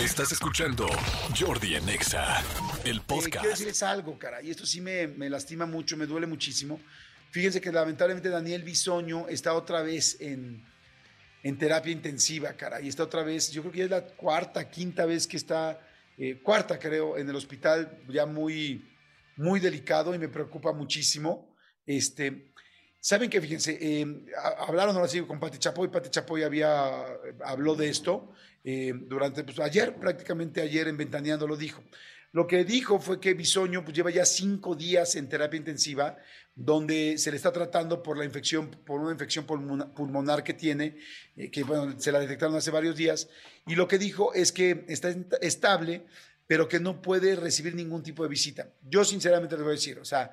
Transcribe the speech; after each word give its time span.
Estás 0.00 0.32
escuchando 0.32 0.86
Jordi 1.38 1.76
Anexa, 1.76 2.42
el 2.84 2.98
Eh, 2.98 3.00
podcast. 3.06 3.30
quiero 3.36 3.50
decirles 3.50 3.82
algo, 3.82 4.18
cara, 4.18 4.42
y 4.42 4.50
esto 4.50 4.66
sí 4.66 4.80
me, 4.80 5.06
me 5.06 5.30
lastima 5.30 5.66
mucho, 5.66 5.96
me 5.96 6.06
duele 6.06 6.26
muchísimo. 6.26 6.80
Fíjense 7.30 7.60
que 7.60 7.70
lamentablemente 7.72 8.28
Daniel 8.28 8.62
Bisoño 8.62 9.28
está 9.28 9.54
otra 9.54 9.82
vez 9.82 10.16
en, 10.20 10.64
en 11.42 11.58
terapia 11.58 11.92
intensiva, 11.92 12.52
cara, 12.54 12.80
y 12.80 12.88
está 12.88 13.04
otra 13.04 13.22
vez, 13.22 13.50
yo 13.52 13.62
creo 13.62 13.72
que 13.72 13.78
ya 13.78 13.84
es 13.84 13.90
la 13.90 14.04
cuarta, 14.04 14.68
quinta 14.68 15.06
vez 15.06 15.26
que 15.26 15.36
está, 15.36 15.80
eh, 16.18 16.40
cuarta 16.42 16.78
creo, 16.78 17.16
en 17.16 17.28
el 17.28 17.36
hospital, 17.36 17.98
ya 18.08 18.26
muy, 18.26 18.84
muy 19.36 19.60
delicado 19.60 20.14
y 20.14 20.18
me 20.18 20.28
preocupa 20.28 20.72
muchísimo. 20.72 21.54
Este, 21.86 22.52
Saben 23.04 23.28
que, 23.28 23.38
fíjense, 23.38 23.76
eh, 23.78 24.06
ha- 24.42 24.64
hablaron 24.66 24.96
ahora 24.96 25.08
sí 25.08 25.20
con 25.20 25.38
Pati 25.38 25.58
Chapoy, 25.58 25.88
Pati 25.88 26.08
Chapoy 26.08 26.42
había, 26.42 27.04
habló 27.44 27.74
de 27.74 27.90
esto 27.90 28.32
eh, 28.64 28.94
durante, 28.96 29.44
pues 29.44 29.60
ayer, 29.60 29.94
prácticamente 29.96 30.62
ayer 30.62 30.88
en 30.88 30.96
Ventaneando 30.96 31.46
lo 31.46 31.54
dijo. 31.54 31.84
Lo 32.32 32.46
que 32.46 32.64
dijo 32.64 32.98
fue 32.98 33.20
que 33.20 33.34
Bisoño 33.34 33.84
pues, 33.84 33.94
lleva 33.94 34.10
ya 34.10 34.24
cinco 34.24 34.74
días 34.74 35.16
en 35.16 35.28
terapia 35.28 35.58
intensiva, 35.58 36.16
donde 36.54 37.18
se 37.18 37.30
le 37.30 37.36
está 37.36 37.52
tratando 37.52 38.02
por 38.02 38.16
la 38.16 38.24
infección, 38.24 38.70
por 38.70 38.98
una 39.00 39.12
infección 39.12 39.46
pulmona- 39.46 39.92
pulmonar 39.94 40.42
que 40.42 40.54
tiene, 40.54 40.96
eh, 41.36 41.50
que 41.50 41.62
bueno, 41.62 42.00
se 42.00 42.10
la 42.10 42.20
detectaron 42.20 42.56
hace 42.56 42.70
varios 42.70 42.96
días, 42.96 43.28
y 43.66 43.74
lo 43.74 43.86
que 43.86 43.98
dijo 43.98 44.32
es 44.32 44.50
que 44.50 44.86
está 44.88 45.10
est- 45.10 45.34
estable, 45.42 46.06
pero 46.46 46.68
que 46.68 46.80
no 46.80 47.02
puede 47.02 47.36
recibir 47.36 47.74
ningún 47.74 48.02
tipo 48.02 48.22
de 48.22 48.30
visita. 48.30 48.70
Yo 48.88 49.04
sinceramente 49.04 49.56
les 49.56 49.62
voy 49.62 49.72
a 49.72 49.76
decir, 49.76 49.98
o 49.98 50.06
sea, 50.06 50.32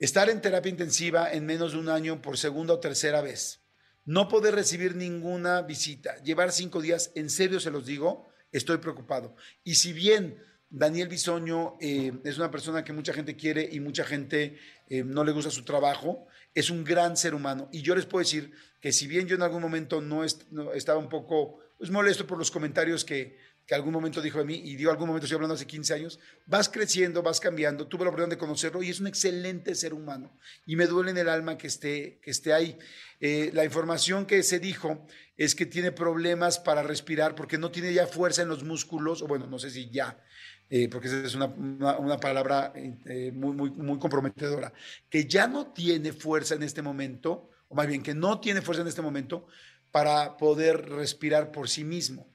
estar 0.00 0.28
en 0.28 0.40
terapia 0.40 0.70
intensiva 0.70 1.32
en 1.32 1.46
menos 1.46 1.72
de 1.72 1.78
un 1.78 1.88
año 1.88 2.20
por 2.20 2.36
segunda 2.36 2.74
o 2.74 2.80
tercera 2.80 3.20
vez, 3.20 3.60
no 4.04 4.26
poder 4.28 4.54
recibir 4.54 4.96
ninguna 4.96 5.62
visita, 5.62 6.16
llevar 6.22 6.50
cinco 6.50 6.80
días, 6.80 7.12
en 7.14 7.30
serio 7.30 7.60
se 7.60 7.70
los 7.70 7.86
digo, 7.86 8.28
estoy 8.50 8.78
preocupado. 8.78 9.36
Y 9.62 9.76
si 9.76 9.92
bien 9.92 10.42
Daniel 10.70 11.08
Bisoño 11.08 11.76
eh, 11.80 12.12
es 12.24 12.38
una 12.38 12.50
persona 12.50 12.82
que 12.82 12.92
mucha 12.92 13.12
gente 13.12 13.36
quiere 13.36 13.68
y 13.70 13.78
mucha 13.80 14.04
gente 14.04 14.58
eh, 14.88 15.04
no 15.04 15.22
le 15.22 15.32
gusta 15.32 15.50
su 15.50 15.64
trabajo, 15.64 16.26
es 16.54 16.70
un 16.70 16.82
gran 16.82 17.16
ser 17.16 17.34
humano. 17.34 17.68
Y 17.70 17.82
yo 17.82 17.94
les 17.94 18.06
puedo 18.06 18.24
decir 18.24 18.52
que 18.80 18.92
si 18.92 19.06
bien 19.06 19.26
yo 19.28 19.36
en 19.36 19.42
algún 19.42 19.62
momento 19.62 20.00
no, 20.00 20.24
est- 20.24 20.48
no 20.50 20.72
estaba 20.72 20.98
un 20.98 21.08
poco 21.08 21.58
pues, 21.78 21.90
molesto 21.90 22.26
por 22.26 22.38
los 22.38 22.50
comentarios 22.50 23.04
que, 23.04 23.38
que 23.70 23.76
algún 23.76 23.92
momento 23.92 24.20
dijo 24.20 24.40
de 24.40 24.44
mí, 24.44 24.60
y 24.64 24.74
digo 24.74 24.90
algún 24.90 25.06
momento, 25.06 25.26
estoy 25.26 25.36
hablando 25.36 25.54
hace 25.54 25.64
15 25.64 25.94
años, 25.94 26.18
vas 26.44 26.68
creciendo, 26.68 27.22
vas 27.22 27.38
cambiando, 27.38 27.86
tuve 27.86 28.02
la 28.02 28.10
oportunidad 28.10 28.30
de 28.36 28.36
conocerlo 28.36 28.82
y 28.82 28.90
es 28.90 28.98
un 28.98 29.06
excelente 29.06 29.76
ser 29.76 29.94
humano. 29.94 30.32
Y 30.66 30.74
me 30.74 30.88
duele 30.88 31.12
en 31.12 31.18
el 31.18 31.28
alma 31.28 31.56
que 31.56 31.68
esté, 31.68 32.18
que 32.20 32.32
esté 32.32 32.52
ahí. 32.52 32.76
Eh, 33.20 33.52
la 33.54 33.64
información 33.64 34.26
que 34.26 34.42
se 34.42 34.58
dijo 34.58 35.06
es 35.36 35.54
que 35.54 35.66
tiene 35.66 35.92
problemas 35.92 36.58
para 36.58 36.82
respirar 36.82 37.36
porque 37.36 37.58
no 37.58 37.70
tiene 37.70 37.94
ya 37.94 38.08
fuerza 38.08 38.42
en 38.42 38.48
los 38.48 38.64
músculos, 38.64 39.22
o 39.22 39.28
bueno, 39.28 39.46
no 39.46 39.60
sé 39.60 39.70
si 39.70 39.88
ya, 39.88 40.20
eh, 40.68 40.88
porque 40.88 41.06
esa 41.06 41.22
es 41.24 41.36
una, 41.36 41.46
una- 41.46 41.96
una 41.98 42.18
palabra 42.18 42.72
eh, 42.74 43.30
muy, 43.32 43.52
muy, 43.54 43.70
muy 43.70 44.00
comprometedora, 44.00 44.72
que 45.08 45.26
ya 45.26 45.46
no 45.46 45.68
tiene 45.72 46.12
fuerza 46.12 46.56
en 46.56 46.64
este 46.64 46.82
momento, 46.82 47.50
o 47.68 47.76
más 47.76 47.86
bien 47.86 48.02
que 48.02 48.14
no 48.14 48.40
tiene 48.40 48.62
fuerza 48.62 48.82
en 48.82 48.88
este 48.88 49.00
momento 49.02 49.46
para 49.92 50.36
poder 50.36 50.88
respirar 50.88 51.52
por 51.52 51.68
sí 51.68 51.84
mismo. 51.84 52.26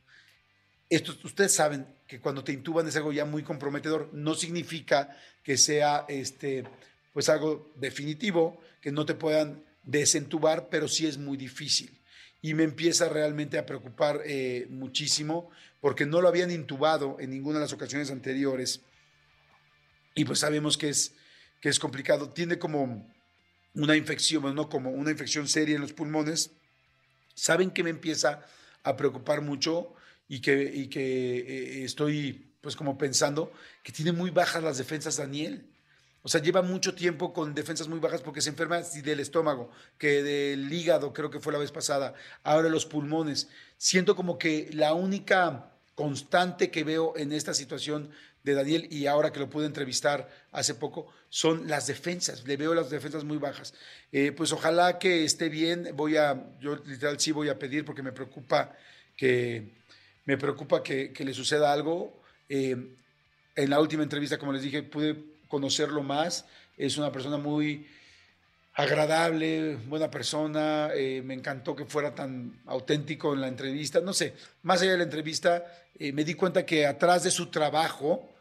Esto, 0.90 1.16
ustedes 1.24 1.54
saben 1.54 1.88
que 2.08 2.20
cuando 2.20 2.44
te 2.44 2.52
intuban 2.52 2.88
es 2.88 2.96
algo 2.96 3.12
ya 3.12 3.26
muy 3.26 3.44
comprometedor. 3.44 4.10
No 4.14 4.36
significa 4.36 5.18
que 5.44 5.58
sea 5.58 6.06
este, 6.08 6.64
pues 7.14 7.30
algo 7.30 7.72
definitivo, 7.76 8.62
que 8.82 8.92
no 8.92 9.06
te 9.06 9.16
puedan 9.16 9.64
desentubar, 9.84 10.70
pero 10.70 10.88
sí 10.88 11.08
es 11.08 11.18
muy 11.18 11.38
difícil. 11.38 12.02
Y 12.42 12.54
me 12.54 12.64
empieza 12.64 13.10
realmente 13.10 13.58
a 13.58 13.66
preocupar 13.66 14.22
eh, 14.26 14.68
muchísimo 14.70 15.50
porque 15.82 16.06
no 16.06 16.22
lo 16.22 16.28
habían 16.28 16.52
intubado 16.52 17.18
en 17.20 17.32
ninguna 17.32 17.60
de 17.60 17.66
las 17.66 17.74
ocasiones 17.74 18.12
anteriores. 18.12 18.82
Y 20.14 20.26
pues 20.26 20.40
sabemos 20.40 20.78
que 20.78 20.90
es, 20.90 21.14
que 21.62 21.70
es 21.70 21.80
complicado. 21.80 22.30
Tiene 22.30 22.60
como 22.60 23.12
una 23.74 23.96
infección, 23.96 24.44
bueno, 24.44 24.56
no 24.56 24.70
como 24.70 24.92
una 24.92 25.12
infección 25.12 25.48
seria 25.48 25.76
en 25.76 25.82
los 25.82 25.94
pulmones. 25.94 26.52
¿Saben 27.34 27.72
que 27.72 27.84
me 27.84 27.90
empieza 27.90 28.46
a 28.84 28.96
preocupar 28.96 29.42
mucho? 29.42 29.94
Y 30.28 30.40
que, 30.40 30.64
y 30.64 30.88
que 30.88 31.38
eh, 31.38 31.84
estoy 31.84 32.54
pues 32.62 32.76
como 32.76 32.98
pensando 32.98 33.52
que 33.84 33.92
tiene 33.92 34.12
muy 34.12 34.32
bajas 34.32 34.64
las 34.64 34.78
defensas 34.78 35.18
Daniel. 35.18 35.66
O 36.24 36.28
sea, 36.28 36.42
lleva 36.42 36.64
mucho 36.64 36.96
tiempo 36.96 37.32
con 37.32 37.54
defensas 37.54 37.88
muy 37.88 38.00
bajas 38.00 38.22
porque 38.22 38.42
se 38.42 38.50
enferma 38.50 38.82
del 38.82 39.20
estómago, 39.20 39.70
que 40.00 40.24
del 40.24 40.74
hígado, 40.74 41.14
creo 41.14 41.30
que 41.30 41.40
fue 41.40 41.54
la 41.54 41.60
vez 41.60 41.72
pasada, 41.72 42.16
ahora 42.44 42.68
los 42.68 42.88
pulmones. 42.88 43.48
Siento 43.78 44.16
como 44.16 44.40
que 44.40 44.70
la 44.74 44.96
única 44.96 45.72
constante 45.94 46.72
que 46.72 46.84
veo 46.84 47.14
en 47.16 47.32
esta 47.32 47.54
situación 47.54 48.10
de 48.44 48.56
Daniel 48.56 48.88
y 48.92 49.06
ahora 49.08 49.32
que 49.32 49.40
lo 49.40 49.50
pude 49.50 49.66
entrevistar 49.66 50.30
hace 50.52 50.74
poco 50.74 51.08
son 51.30 51.68
las 51.68 51.86
defensas. 51.86 52.44
Le 52.46 52.58
veo 52.58 52.74
las 52.74 52.90
defensas 52.90 53.24
muy 53.24 53.38
bajas. 53.38 53.76
Eh, 54.12 54.32
pues 54.32 54.52
ojalá 54.52 54.98
que 54.98 55.24
esté 55.24 55.50
bien. 55.50 55.90
Voy 55.96 56.18
a, 56.18 56.58
yo 56.60 56.76
literal 56.86 57.20
sí 57.20 57.32
voy 57.32 57.50
a 57.50 57.60
pedir 57.60 57.86
porque 57.86 58.02
me 58.02 58.12
preocupa 58.12 58.76
que 59.16 59.74
me 60.26 60.38
preocupa 60.38 60.84
que, 60.84 61.14
le 61.18 61.34
suceda 61.34 61.72
algo. 61.72 62.20
Eh, 62.50 62.76
en 63.56 63.70
la 63.70 63.80
última 63.80 64.04
entrevista, 64.04 64.38
como 64.38 64.52
les 64.52 64.64
dije, 64.64 64.84
pude 64.84 65.16
conocerlo 65.48 66.04
más. 66.04 66.46
Es 66.78 66.98
una 66.98 67.12
persona 67.12 67.38
muy 67.38 67.88
agradable, 68.74 69.76
buena 69.88 70.12
persona. 70.12 70.90
Eh, 70.94 71.22
me 71.24 71.36
encantó 71.36 71.76
que 71.76 71.86
fuera 71.86 72.14
tan 72.14 72.60
auténtico 72.66 73.34
en 73.34 73.42
la 73.42 73.48
entrevista. 73.48 74.02
No 74.02 74.14
sé, 74.14 74.34
más 74.64 74.82
allá 74.82 74.92
de 74.92 74.98
la 74.98 75.04
entrevista, 75.04 75.64
eh, 75.98 76.12
me 76.12 76.26
di 76.26 76.34
cuenta 76.34 76.66
que 76.66 76.86
atrás 76.86 77.24
de 77.24 77.32
su 77.32 77.50
trabajo, 77.50 78.32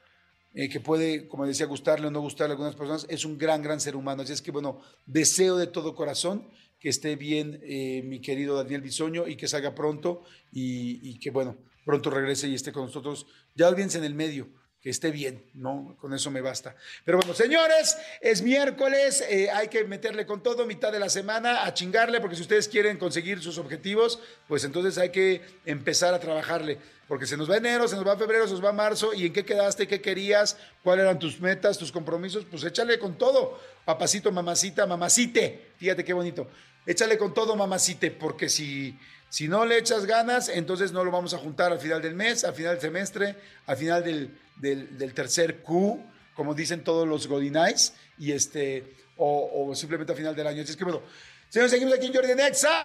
que 0.54 0.78
puede, 0.78 1.26
como 1.26 1.46
decía, 1.46 1.66
gustarle 1.66 2.06
o 2.06 2.12
no 2.12 2.20
gustarle 2.20 2.52
a 2.52 2.54
algunas 2.54 2.76
personas, 2.76 3.06
es 3.08 3.24
un 3.24 3.36
gran, 3.36 3.60
gran 3.60 3.80
ser 3.80 3.96
humano. 3.96 4.22
Así 4.22 4.32
es 4.32 4.40
que, 4.40 4.52
bueno, 4.52 4.80
deseo 5.04 5.56
de 5.56 5.66
todo 5.66 5.96
corazón 5.96 6.48
que 6.78 6.90
esté 6.90 7.16
bien 7.16 7.60
mi 8.08 8.20
querido 8.20 8.54
Daniel 8.54 8.80
Bisoño 8.80 9.26
y 9.26 9.34
que 9.34 9.48
salga 9.48 9.74
pronto 9.74 10.22
y, 10.52 11.18
que, 11.18 11.32
bueno, 11.32 11.56
pronto 11.84 12.10
regrese 12.10 12.48
y 12.48 12.54
esté 12.54 12.72
con 12.72 12.86
nosotros. 12.86 13.26
Ya 13.54 13.68
olvídense 13.68 13.98
en 13.98 14.04
el 14.04 14.14
medio, 14.14 14.48
que 14.84 14.90
esté 14.90 15.10
bien, 15.10 15.50
¿no? 15.54 15.96
Con 15.98 16.12
eso 16.12 16.30
me 16.30 16.42
basta. 16.42 16.76
Pero 17.06 17.16
bueno, 17.16 17.32
señores, 17.32 17.96
es 18.20 18.42
miércoles, 18.42 19.24
eh, 19.30 19.50
hay 19.50 19.68
que 19.68 19.84
meterle 19.84 20.26
con 20.26 20.42
todo, 20.42 20.66
mitad 20.66 20.92
de 20.92 20.98
la 20.98 21.08
semana, 21.08 21.64
a 21.64 21.72
chingarle, 21.72 22.20
porque 22.20 22.36
si 22.36 22.42
ustedes 22.42 22.68
quieren 22.68 22.98
conseguir 22.98 23.42
sus 23.42 23.56
objetivos, 23.56 24.20
pues 24.46 24.62
entonces 24.64 24.98
hay 24.98 25.08
que 25.08 25.40
empezar 25.64 26.12
a 26.12 26.20
trabajarle. 26.20 26.78
Porque 27.08 27.26
se 27.26 27.38
nos 27.38 27.50
va 27.50 27.56
enero, 27.56 27.88
se 27.88 27.96
nos 27.96 28.06
va 28.06 28.16
febrero, 28.16 28.46
se 28.46 28.52
nos 28.52 28.64
va 28.64 28.72
marzo, 28.72 29.14
y 29.14 29.26
en 29.26 29.32
qué 29.32 29.44
quedaste, 29.44 29.86
qué 29.86 30.02
querías, 30.02 30.58
cuáles 30.82 31.04
eran 31.04 31.18
tus 31.18 31.40
metas, 31.40 31.78
tus 31.78 31.90
compromisos, 31.90 32.44
pues 32.44 32.62
échale 32.64 32.98
con 32.98 33.16
todo. 33.16 33.58
Papacito, 33.86 34.32
mamacita, 34.32 34.86
mamacite, 34.86 35.72
fíjate 35.78 36.04
qué 36.04 36.12
bonito. 36.12 36.46
Échale 36.86 37.16
con 37.16 37.32
todo, 37.32 37.56
mamacite, 37.56 38.10
porque 38.10 38.48
si, 38.48 38.98
si 39.28 39.48
no 39.48 39.64
le 39.64 39.78
echas 39.78 40.04
ganas, 40.04 40.48
entonces 40.48 40.92
no 40.92 41.04
lo 41.04 41.10
vamos 41.10 41.32
a 41.34 41.38
juntar 41.38 41.72
al 41.72 41.80
final 41.80 42.02
del 42.02 42.14
mes, 42.14 42.44
al 42.44 42.54
final 42.54 42.72
del 42.72 42.80
semestre, 42.80 43.36
al 43.66 43.76
final 43.76 44.04
del, 44.04 44.38
del, 44.56 45.14
tercer 45.14 45.62
Q, 45.62 46.04
como 46.34 46.54
dicen 46.54 46.84
todos 46.84 47.08
los 47.08 47.26
Godinais, 47.26 47.94
y 48.18 48.32
este, 48.32 48.94
o, 49.16 49.72
simplemente 49.74 50.12
al 50.12 50.18
final 50.18 50.36
del 50.36 50.46
año. 50.46 50.62
Así 50.62 50.72
es 50.72 50.76
que 50.76 50.84
bueno, 50.84 51.02
señores, 51.48 51.70
seguimos 51.70 51.94
aquí 51.94 52.06
en 52.06 52.14
Jordi 52.14 52.34
Nexa. 52.34 52.84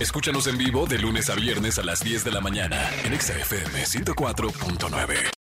Escúchanos 0.00 0.46
en 0.46 0.56
vivo 0.56 0.86
de 0.86 0.98
lunes 0.98 1.28
a 1.28 1.34
viernes 1.34 1.78
a 1.78 1.82
las 1.82 2.02
10 2.02 2.24
de 2.24 2.30
la 2.30 2.40
mañana 2.40 2.90
en 3.04 3.20
XFM 3.20 3.84
104.9. 3.84 5.35